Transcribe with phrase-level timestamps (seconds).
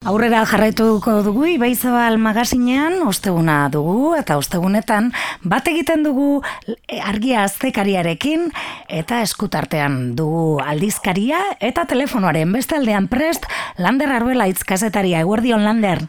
[0.00, 5.10] Aurrera jarraituko dugu Ibaizabal magazinean osteguna dugu eta ostegunetan
[5.44, 6.28] bat egiten dugu
[7.04, 8.46] argia aztekariarekin
[9.02, 13.44] eta eskutartean dugu aldizkaria eta telefonoaren beste aldean prest
[13.76, 16.06] Lander Arbela itzkazetaria, eguerdion Lander.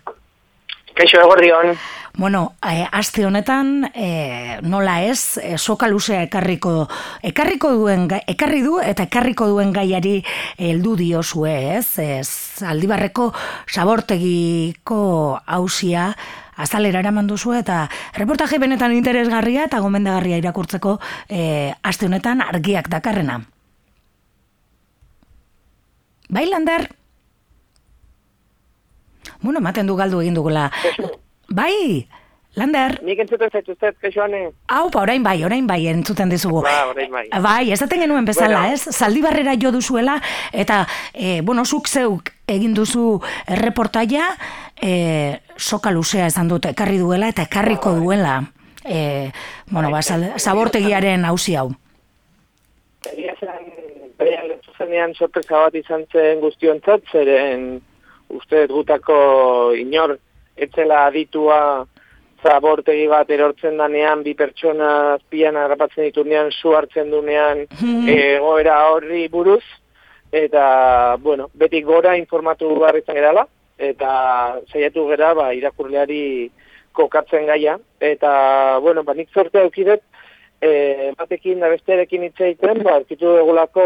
[1.02, 1.80] Kaixo eguerdion.
[2.14, 6.86] Bueno, e, aste honetan e, nola ez, e, soka luzea ekarriko,
[7.26, 10.20] ekarriko duen, ekarri du eta ekarriko duen gaiari
[10.62, 11.98] heldu diozue, ez?
[11.98, 13.32] ez aldibarreko
[13.66, 15.02] sabortegiko
[15.48, 16.12] hausia
[16.54, 23.42] azalera eraman duzu eta reportaje benetan interesgarria eta gomendagarria irakurtzeko e, aste honetan argiak dakarrena.
[26.30, 26.92] Bai, Lander?
[29.42, 30.70] Bueno, maten du galdu egin dugula.
[31.50, 32.08] Bai,
[32.60, 32.98] Lander.
[33.08, 34.42] Nik entzuten zaituzet, kexoane.
[34.76, 36.60] Hau, pa, orain bai, orain bai, entzuten dizugu.
[36.66, 37.24] Ba, orain bai.
[37.44, 38.74] Bai, ez genuen bezala, bueno.
[38.74, 38.92] ez?
[38.92, 40.18] Zaldi barrera jo duzuela,
[40.52, 44.36] eta, e, bueno, zuk zeuk egin duzu erreportaia,
[44.76, 48.02] e, soka luzea esan dut, ekarri duela, eta ekarriko bai.
[48.02, 48.36] duela.
[48.84, 49.32] E,
[49.70, 51.70] bueno, ba, zabortegiaren hausi hau.
[53.14, 53.72] Egia zen,
[54.20, 57.80] lehentzuzenean sorpresa bat izan zen guztiontzat, zeren
[58.38, 60.18] uste gutako inor,
[60.56, 61.86] etzela aditua
[62.42, 68.08] zabortegi bat erortzen danean, bi pertsona azpian agrapatzen ditunean, zu hartzen dunean, hmm.
[68.10, 69.64] egoera horri buruz,
[70.32, 73.46] eta, bueno, betik gora informatu barritzen edala,
[73.78, 74.12] eta
[74.72, 76.24] saiatu gera, ba, irakurleari
[76.98, 78.32] kokatzen gaia, eta,
[78.82, 80.04] bueno, ba, nik zorte aukidet,
[80.62, 83.86] e, batekin da bestearekin itzaiten, ba, arkitu egulako,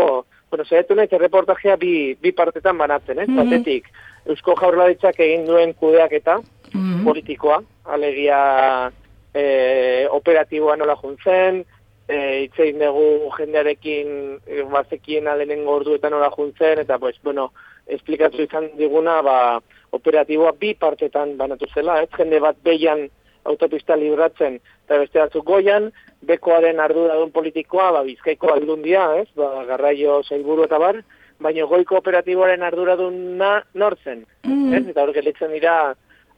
[0.56, 3.28] bueno, saiatu nahi, reportajea bi, bi partetan banatzen, eh?
[3.28, 3.90] Mm batetik,
[4.26, 7.04] Eusko Jaurlaritzak egin duen kudeak eta, -hmm.
[7.04, 8.92] politikoa, alegia
[9.34, 11.66] e, operatiboa nola juntzen,
[12.08, 17.52] e, itzein dugu jendearekin e, bazekien alenen gorduetan nola juntzen, eta pues, bueno,
[17.86, 19.60] esplikatu izan diguna, ba,
[19.92, 23.10] operatiboa bi partetan banatu zela, ez jende bat behian
[23.46, 25.92] autopista libratzen, eta beste batzuk goian,
[26.26, 31.02] bekoaren arduradun politikoa, ba, bizkaiko aldundia, ez, ba, garraio zailburu eta bar,
[31.42, 34.74] baina goiko operatiboaren arduraduna nortzen, mm.
[34.74, 35.76] ez, eta hor gelitzen dira,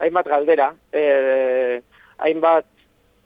[0.04, 1.82] hainbat galdera, e,
[2.24, 2.68] hainbat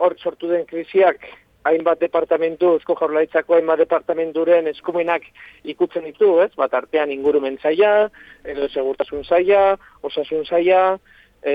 [0.02, 1.24] hor sortu den krisiak,
[1.68, 5.28] hainbat departamentu, esko jaurlaitzako hainbat departamenturen eskumenak
[5.74, 6.50] ikutzen ditu, ez?
[6.58, 8.10] Bat artean ingurumen zaila,
[8.44, 9.76] edo segurtasun zaila,
[10.08, 10.98] osasun zaila,
[11.44, 11.54] e,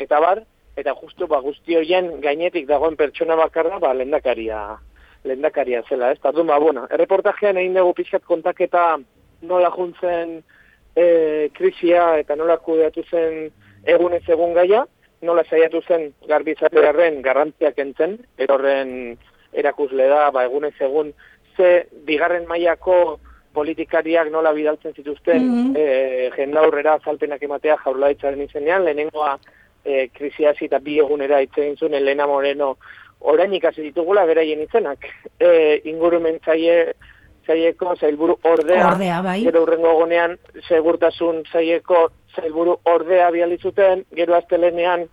[0.00, 0.44] eta bar,
[0.76, 4.60] eta justu ba, guzti horien gainetik dagoen pertsona bakarra, ba, lendakaria,
[5.24, 6.18] lendakaria zela, ez?
[6.22, 8.96] Tardun, ba, bueno, erreportajean egin dugu pixkat kontaketa
[9.46, 10.40] nola juntzen
[10.96, 11.06] e,
[11.54, 13.48] krisia eta nola kudeatu zen
[13.84, 14.84] egunez egun gaia,
[15.24, 19.14] nola saiatu zen garbizatearen garrantziak entzen, erorren
[19.54, 21.14] erakusle da, ba, egunez egun,
[21.56, 23.20] ze bigarren mailako
[23.54, 25.76] politikariak nola bidaltzen zituzten mm -hmm.
[25.78, 29.38] e, jendaurrera zalpenak ematea jaurlaitzaren izenean, lehenengoa
[29.84, 32.74] e, krisiasi eta bi egunera itzen zuen Elena Moreno
[33.20, 35.06] orain ikasi ditugula beraien izenak.
[35.40, 36.94] E, ingurumen zaie,
[37.46, 39.40] zaieko zailburu ordea, ordea bai.
[39.44, 40.36] gero urrengo gonean
[40.68, 45.06] segurtasun zaieko zailburu ordea bializuten, gero aztelenean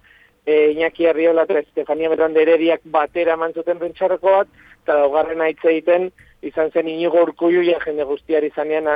[0.45, 4.51] e, Iñaki Arriola eta Estefania Berrande erediak batera mantzuten pentsarroko bat,
[4.83, 6.09] eta daugarren aitze egiten,
[6.41, 8.87] izan zen inigo urkuiu ja jende guztiari izanean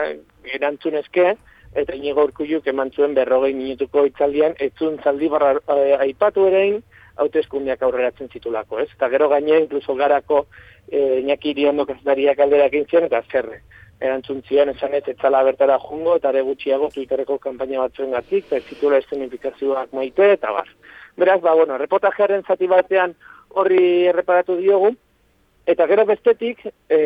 [0.58, 1.35] erantzun eske,
[1.75, 6.81] eta inigo urkuiu keman zuen berrogei minutuko itzaldian, etzun zaldi barra e, aipatu erein,
[7.22, 8.90] hautezkundiak aurreratzen zitulako, ez?
[8.96, 10.46] Eta gero gaine, inkluso garako
[10.88, 13.62] e, Iñaki Iriondo kazdariak alderak intzen, eta zerre
[14.03, 18.59] erantzun zion esan ez etzala bertara jungo eta ere gutxiago Twitterreko kanpaina batzuen gatik, eta
[18.69, 20.69] zitula estenifikazioak maite, eta bar.
[21.18, 23.16] Beraz, ba, bueno, repotajearen zati batean
[23.56, 24.91] horri erreparatu diogu,
[25.66, 27.00] eta gero bestetik, e,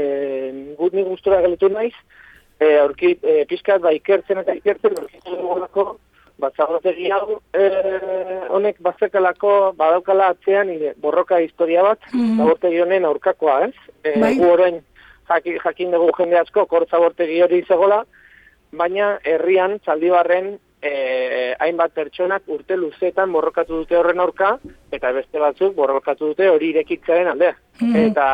[0.80, 1.94] gut nik gustura galetu naiz,
[2.60, 5.86] e, aurki, e, pizkat, ba, ikertzen eta ikertzen, aurkitu dugulako,
[6.40, 7.66] ba, zagotegi hau, e,
[8.56, 10.72] honek bazekalako, badaukala atzean,
[11.02, 12.82] borroka historia bat, mm -hmm.
[12.84, 13.76] honen aurkakoa, ez?
[14.04, 14.36] E, bai.
[14.38, 14.82] Gu orain,
[15.30, 18.04] jakin, jakin dugu jende asko kortza bortegi hori zegola,
[18.72, 24.58] baina herrian, zaldibarren, e, hainbat pertsonak urte luzetan borrokatu dute horren aurka,
[24.92, 27.56] eta beste batzuk borrokatu dute hori irekitzaren aldea.
[27.82, 28.28] Mm Eta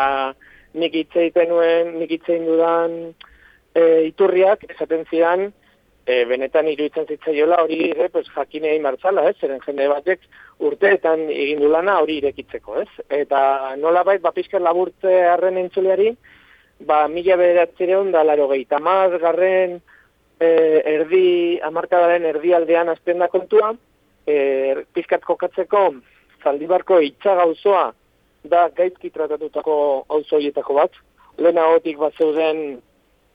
[0.74, 3.16] nik itzeiten nuen, nik itzein dudan
[3.76, 5.50] e, iturriak, esaten zidan,
[6.06, 9.36] e, benetan iruditzen zitzaiola hori ere, pues, jakine egin martzala, ez?
[9.42, 10.24] Zeren jende batek
[10.66, 12.90] urteetan egin du lana hori irekitzeko, ez?
[13.10, 16.14] Eta nola bait, bapizker laburtze harren entzuleari,
[16.86, 18.80] ba, mila bederatzereun da laro gehieta
[19.20, 19.82] garren
[20.40, 20.48] e,
[20.96, 23.74] erdi, amarkadaren erdi aldean azten da kontua,
[24.28, 25.94] e, pizkat kokatzeko
[26.44, 27.94] zaldibarko itxa gauzoa
[28.44, 30.92] da gaizki tratatutako auzoietako bat.
[31.38, 32.82] Lehen ahotik bat zeuden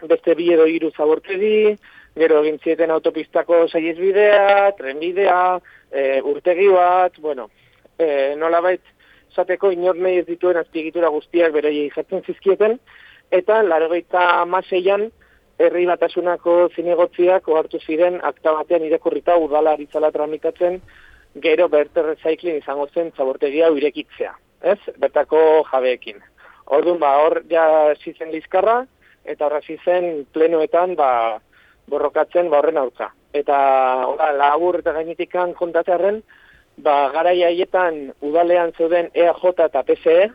[0.09, 1.77] beste bi edo iru zabortegi,
[2.17, 5.61] gero egin zieten autopistako saizbidea, trenbidea,
[5.91, 7.51] e, urtegi bat, bueno,
[7.99, 8.83] e, nola bait,
[9.35, 12.79] zateko inor nahi ez dituen azpiegitura guztiak bere jartzen zizkieten,
[13.31, 15.11] eta larogeita maseian,
[15.61, 20.81] herri batasunako zinegotziak ohartu ziren akta batean irakurrita udala aritzala tramitatzen,
[21.45, 24.33] gero berter recycling izango zen zabortegia irekitzea,
[24.63, 24.79] ez?
[24.99, 26.19] Bertako jabeekin.
[26.67, 27.67] Orduan, ba, hor ja
[28.03, 28.85] zizen lizkarra,
[29.25, 31.41] eta horra zizen plenoetan, ba,
[31.91, 33.11] borrokatzen, ba, horren aurka.
[33.33, 33.59] Eta,
[34.11, 36.23] ora, labur eta gainetikan kontatzearen,
[36.83, 40.31] ba, gara haietan udalean zeuden EAJ eta PSE,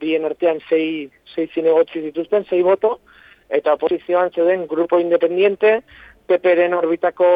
[0.00, 2.98] bien artean sei, sei zinegotzi dituzten, sei boto,
[3.48, 5.82] eta oposizioan zeuden grupo independiente,
[6.26, 7.28] PPren orbitako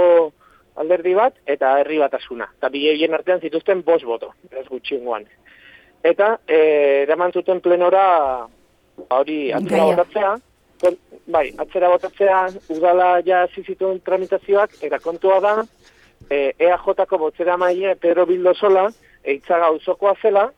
[0.79, 2.49] alderdi bat eta herri batasuna.
[2.59, 5.27] Eta bileien artean zituzten bos boto, ez gutxingoan.
[6.07, 6.59] Eta, e,
[7.05, 8.05] eraman zuten plenora,
[8.99, 10.37] ba, hori, atzera botatzea,
[11.27, 15.55] bai, atzera botatzea, udala ja zizituen tramitazioak, eta kontua da,
[16.31, 18.89] e, EAJ-ko botzera maile Pedro Bildosola,
[19.25, 20.49] eitzaga usokoa zela,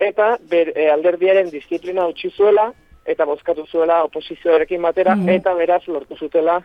[0.00, 2.70] eta ber, e, alderdiaren disiplina utzi zuela,
[3.06, 6.60] eta bozkatu zuela oposizioarekin batera, mm eta beraz lortu zutela,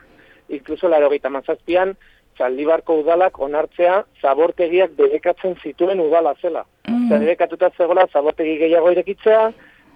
[0.49, 1.95] inkluso laro gita mazazpian,
[2.37, 6.63] Zaldibarko udalak onartzea zabortegiak debekatzen zituen udala zela.
[6.87, 7.07] Mm.
[7.09, 9.47] Debekatuta zegoela zabortegi gehiago irekitzea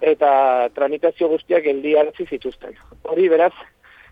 [0.01, 2.75] eta tramitazio guztiak geldi hartzi zituzten.
[3.03, 3.53] Hori beraz,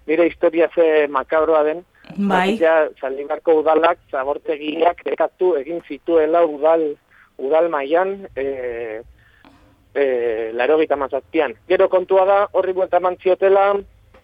[0.08, 1.84] nire historia ze makabroa den,
[2.30, 2.58] bai.
[3.02, 6.94] Zaldibarko udalak zabortegiak debekatu egin zituela udal,
[7.38, 9.02] udal maian e,
[9.94, 11.54] e, laro mazazpian.
[11.68, 13.74] Gero kontua da, horri buelta mantziotela,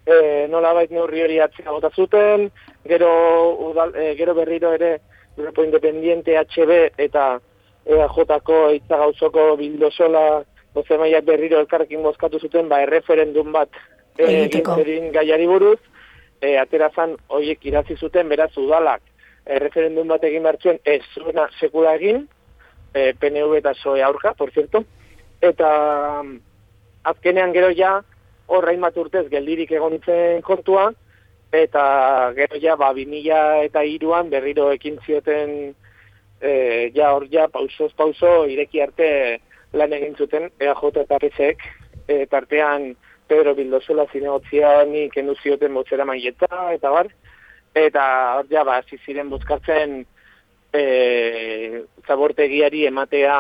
[0.06, 2.50] e, nola bait neurri hori atzea gota zuten,
[2.86, 5.02] gero, udal, e, gero berriro ere
[5.36, 7.40] Grupo Independiente HB eta
[7.86, 10.44] EAJ-ko eitza gauzoko bildosola
[10.76, 13.72] bozemaiak berriro elkarrekin bozkatu zuten, ba, erreferendum bat
[14.20, 15.80] e, egin gaiari buruz,
[16.42, 19.04] e, aterazan hoiek irazi zuten, beraz, udalak.
[19.46, 22.26] Erreferendum bat egin bertzuen, ez zuena sekula egin,
[22.94, 24.84] e, PNV eta SOE aurka, por cierto,
[25.42, 25.70] eta
[27.06, 27.96] azkenean gero ja,
[28.48, 30.92] horrein bat urtez geldirik egonitzen kontua,
[31.56, 31.86] eta
[32.36, 35.74] gero ja, ba, bimila eta iruan berriro ekin zioten
[36.42, 36.52] e,
[36.96, 39.10] ja hor ja pausoz pauso ireki arte
[39.76, 41.64] lan egin zuten EAJ eta PSEk,
[42.08, 42.94] e, tartean
[43.28, 47.10] Pedro Bildozola zinegotzia ni kendu zioten botzera maieta, eta bar,
[47.76, 48.06] eta
[48.38, 49.98] hor ja, ba, ziren buzkartzen
[50.74, 50.84] e,
[52.08, 53.36] zabortegiari ematea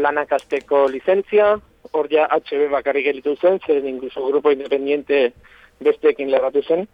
[0.00, 1.54] lanak azteko lizentzia,
[1.92, 5.32] hor ja HB bakarrik gelitu zen, zer incluso grupo independiente
[5.84, 6.86] besteekin lerratu zen,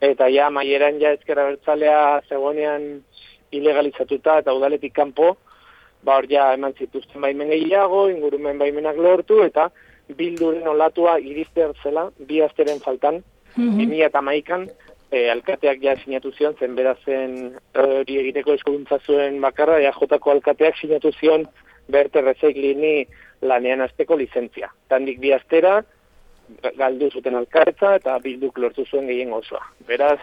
[0.00, 3.02] eta ja maieran ja ezkerra bertzalea zegoenean
[3.50, 5.34] ilegalizatuta eta udaletik kanpo,
[6.04, 9.68] ba hor ja eman zituzten baimen gehiago, ingurumen baimenak lortu, eta
[10.16, 13.22] bilduren olatua irizte zela, bi asteren faltan,
[13.56, 14.06] mm -hmm.
[14.06, 14.68] eta maikan,
[15.12, 20.76] e, alkateak ja sinatu zion, zen berazen hori egiteko eskuduntza zuen bakarra, ja jotako alkateak
[20.76, 21.46] sinatu zion,
[21.88, 22.56] berte rezeik
[23.42, 24.70] lanean azteko lizentzia.
[24.88, 25.82] Tandik bi astera,
[26.76, 29.64] galdu zuten alkartza eta bilduk lortu zuen gehien osoa.
[29.86, 30.18] Beraz,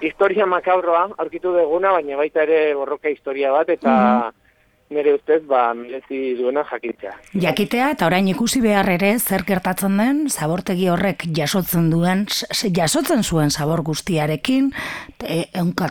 [0.00, 4.41] historia makabroa, aurkitu deguna, baina baita ere borroka historia bat, eta mhm
[4.92, 7.12] nire ustez, ba, merezi duena jakitea.
[7.42, 12.26] Jakitea, eta orain ikusi behar ere, zer gertatzen den, zabortegi horrek jasotzen duen,
[12.76, 14.70] jasotzen zuen zabor guztiarekin,
[15.24, 15.46] e,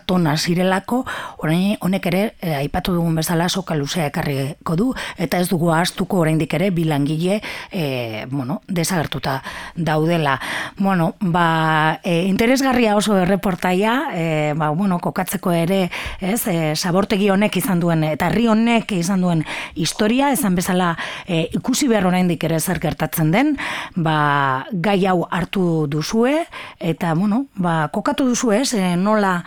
[0.05, 1.03] tona zirelako,
[1.43, 6.21] orain honek ere, e, aipatu dugun bezala, soka luzea ekarriko du, eta ez dugu astuko
[6.23, 7.41] oraindik ere, bilangile,
[7.71, 9.41] e, bueno, desagertuta
[9.75, 10.39] daudela.
[10.77, 15.89] Bueno, ba, e, interesgarria oso erreportaia, e, ba, bueno, kokatzeko ere,
[16.19, 19.43] ez, e, zabortegi honek izan duen, eta herri honek izan duen
[19.75, 20.95] historia, esan bezala
[21.27, 23.55] e, ikusi behar oraindik ere zer gertatzen den,
[23.95, 26.45] ba, gai hau hartu duzue,
[26.79, 29.41] eta, bueno, ba, kokatu duzu ez, nola,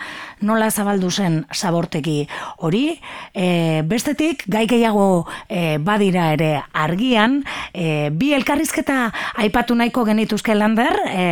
[0.45, 3.01] nola zabaldu zen zabortegi hori,
[3.33, 7.41] e, bestetik, gai gehiago e, badira ere argian,
[7.73, 9.09] e, bi elkarrizketa
[9.41, 11.25] aipatu nahiko genituzke lander, e,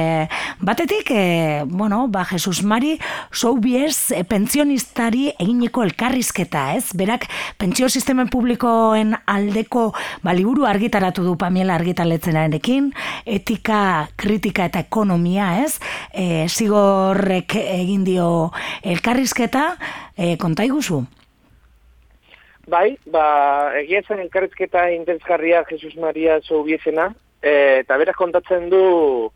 [0.61, 2.99] batetik, e, bueno, ba, Jesus Mari,
[3.31, 6.93] soubiez, e, pensionistari eginiko elkarrizketa, ez?
[6.97, 7.29] Berak,
[7.61, 9.91] pentsio sistemen publikoen aldeko
[10.25, 12.93] baliburu argitaratu du Pamiela argitaletzenarekin,
[13.27, 15.79] etika, kritika eta ekonomia, ez?
[16.13, 18.53] E, zigorrek egin dio
[19.03, 19.77] elkarrizketa,
[20.17, 21.03] e, konta iguzu?
[22.71, 27.11] Bai, ba, egia zen elkarrizketa interesgarria Jesus Maria Zoubiezena,
[27.43, 29.31] e, eta berak kontatzen du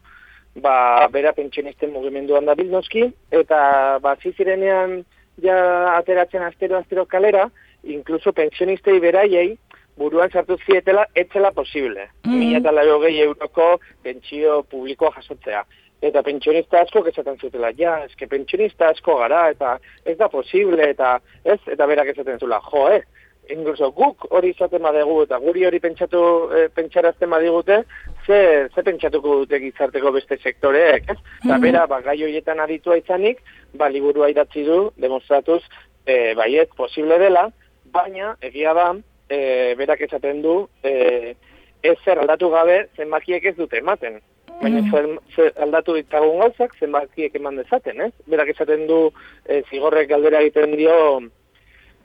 [0.63, 5.03] ba, bera pentsionisten mugimenduan da bilnoski, eta ba, zizirenean
[5.43, 5.59] ja
[5.97, 7.51] ateratzen astero-astero kalera,
[7.83, 9.57] incluso pensionistei beraiei
[9.97, 12.07] buruan sartu zietela etzela posible.
[12.25, 12.39] Mm -hmm.
[12.39, 12.83] Mila eta
[13.25, 15.65] euroko pentsio publikoa jasotzea.
[16.03, 21.19] Eta pentsionista asko esaten zutela, ja, eske pentsionista asko gara, eta ez da posible, eta
[21.45, 23.03] ez, eta berak esaten zula, jo, eh,
[23.49, 27.81] incluso guk hori izaten badegu, eta guri hori pentsatu, e, pentsarazten badigute,
[28.27, 28.39] ze,
[28.75, 31.17] ze pentsatuko dute gizarteko beste sektoreek, ez?
[31.17, 31.63] Eta mm -hmm.
[31.63, 33.43] bera, ba, gai horietan aditua izanik,
[33.75, 35.63] ba, liburua idatzi du, demonstratuz,
[36.07, 37.51] e, baiet, posible dela,
[37.93, 38.95] baina, egia da,
[39.29, 41.37] e, berak esaten du, e,
[41.83, 44.21] ez zer aldatu gabe, zenbakiek ez dute ematen.
[44.61, 45.17] Baina mm.
[45.35, 48.13] zer, aldatu ditagun gauzak, zenbakiek eman dezaten, ez?
[48.31, 49.01] Berak esaten du,
[49.45, 50.97] e, zigorrek galdera egiten dio,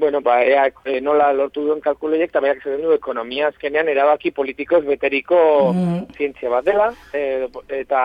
[0.01, 4.33] bueno, ba, ea, e, nola lortu duen kalkuloiek, eta berak esaten du, ekonomia azkenean erabaki
[4.35, 5.39] politikoz beteriko
[5.71, 6.01] mm.
[6.17, 7.47] zientzia bat dela, e,
[7.79, 8.01] eta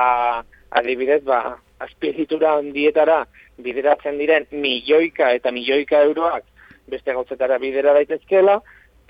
[0.78, 3.24] adibidez, ba, azpiegitura handietara
[3.60, 6.44] bideratzen diren milioika eta milioika euroak
[6.88, 8.60] beste gauzetara bidera daitezkela,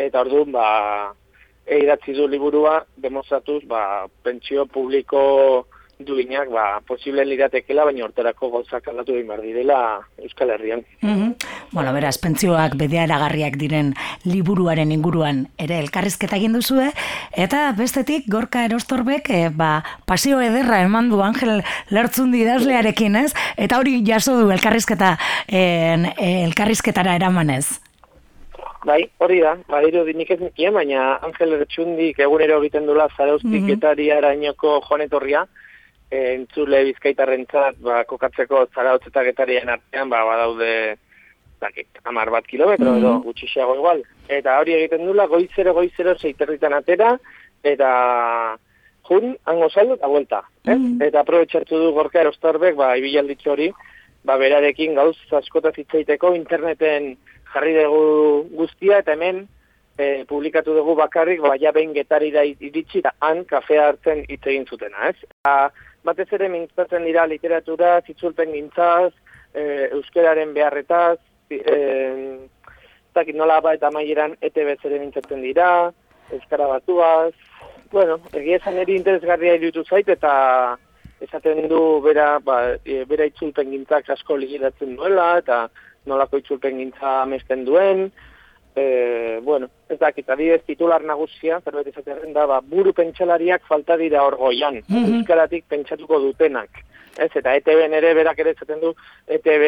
[0.00, 0.68] eta orduan, ba,
[1.66, 5.66] eidatzi du liburua, demostratuz, ba, pentsio publiko
[5.98, 9.78] duinak, ba, posible liratekela, baina horterako gauzak aldatu egin behar direla
[10.20, 10.82] Euskal Herrian.
[11.00, 11.34] Mm -hmm.
[11.72, 13.94] Bueno, beraz, pentsioak bedearagarriak diren
[14.24, 16.90] liburuaren inguruan ere elkarrizketa egin duzue,
[17.32, 23.32] eta bestetik, gorka erostorbek, e, ba, pasio ederra eman du Angel lertzun didazlearekin, ez?
[23.56, 25.18] Eta hori jaso du elkarrizketa,
[25.48, 27.85] en, elkarrizketara eramanez.
[28.86, 33.64] Bai, hori da, badiru dinik ez nikien, baina Angel Ertsundik egunero egiten dula zarauztik mm
[33.64, 33.78] -hmm.
[33.78, 35.46] etari arainoko joanetorria,
[36.10, 40.70] e, entzule bizkaitarren txat, ba, kokatzeko zarautzetak etarien artean, ba, badaude,
[41.60, 43.58] dakik, amar bat kilometro, mm -hmm.
[43.64, 44.02] edo, igual.
[44.28, 47.18] Eta hori egiten dula, goizero, goizero, zeiterritan atera,
[47.64, 48.56] eta
[49.08, 50.44] jun, hango saldo eta vuelta.
[50.64, 50.74] Eh?
[50.74, 51.06] Mm -hmm.
[51.06, 53.72] Eta aprobetxartu du gorka erostorbek, ba, ibialditxo hori,
[54.24, 57.16] ba, berarekin gauz askotaz hitzaiteko interneten
[57.52, 59.46] jarri dugu guztia eta hemen
[59.98, 64.46] e, publikatu dugu bakarrik ba ja behin getari da iritsi da han kafea hartzen hitz
[64.46, 65.16] egin zutena, ez?
[65.44, 65.70] Ba,
[66.04, 69.12] batez ere mintzatzen dira literatura, zitzulpen gintzaz,
[69.54, 71.18] e, euskeraren beharretaz,
[71.50, 71.58] e,
[73.14, 75.92] zakit nola ba eta maieran ETB ere mintzatzen dira,
[76.32, 77.32] euskara batuaz,
[77.90, 80.76] bueno, egia esan eri interesgarria irutu zait eta
[81.24, 85.66] esaten du bera, ba, e, bera itzulpen gintzak asko ligiratzen duela eta
[86.06, 88.06] nolako itzulpen gintza amesten duen,
[88.76, 94.22] e, bueno, ez dakit, adibidez titular nagusia, zerbait izatearen da, ba, buru pentsalariak falta dira
[94.26, 96.82] hor goian, mm euskaratik pentsatuko dutenak.
[97.16, 98.92] Ez, eta ETB nere berak ere zaten du,
[99.32, 99.64] ETB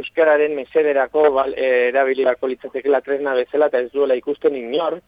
[0.00, 5.02] euskararen mesederako bal, e, erabilirako litzatekela tresna bezala, eta ez duela ikusten inor,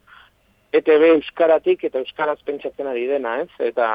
[0.71, 3.89] ETB euskaratik eta euskaraz pentsatzen ari dena, ez, eta...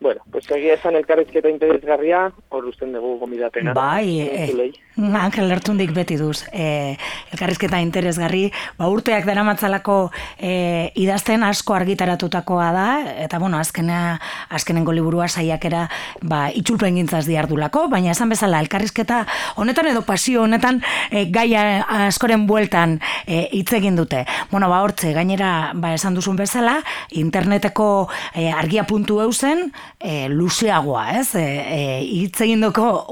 [0.00, 3.74] Bueno, pues egia esan elkarrizketa interesgarria, hor usten dugu gomidapena.
[3.76, 6.96] Bai, eh, Angel Lertundik beti duz, eh,
[7.32, 12.86] elkarrizketa interesgarri, ba, urteak dara matzalako eh, idazten asko argitaratutakoa da,
[13.26, 15.86] eta bueno, azkenea, azkenengo liburua saiakera
[16.22, 19.26] ba, itxulpen gintzaz diardulako, baina esan bezala, elkarrizketa
[19.56, 20.80] honetan edo pasio honetan
[21.10, 24.24] eh, gaia askoren bueltan hitz egin dute.
[24.50, 26.80] Bueno, ba, hortze, gainera, ba, esan duzun bezala,
[27.10, 31.34] interneteko eh, argia puntu eusen, e, luzeagoa, ez?
[31.34, 32.40] E, e, hitz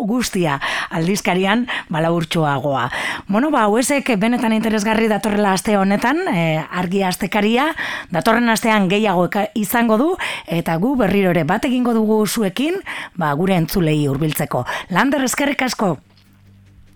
[0.08, 0.58] guztia
[0.90, 2.88] aldizkarian balaburtxoagoa.
[3.28, 7.75] Bueno, ba, hauesek benetan interesgarri datorrela aste honetan, e, argi astekaria,
[8.11, 10.16] datorren astean gehiago izango du,
[10.47, 12.80] eta gu berriro ere bat egingo dugu zuekin,
[13.16, 14.64] ba, gure entzulei hurbiltzeko.
[14.90, 15.97] Lander eskerrik asko?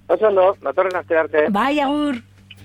[0.09, 1.49] Oso datorren aste arte.
[1.51, 2.32] Bai, agur!